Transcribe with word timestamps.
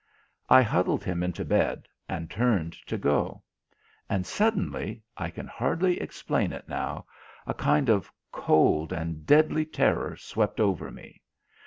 I 0.49 0.63
huddled 0.63 1.03
him 1.03 1.21
into 1.21 1.45
bed 1.45 1.87
and 2.09 2.27
turned 2.27 2.73
to 2.87 2.97
go. 2.97 3.43
And 4.09 4.25
suddenly, 4.25 5.03
I 5.15 5.29
can 5.29 5.45
hardly 5.45 5.99
explain 6.01 6.51
it 6.53 6.67
now, 6.67 7.05
a 7.45 7.53
kind 7.53 7.87
of 7.87 8.11
cold 8.31 8.91
and 8.91 9.27
deadly 9.27 9.63
terror 9.63 10.17
swept 10.17 10.59
over 10.59 10.89
me. 10.89 11.21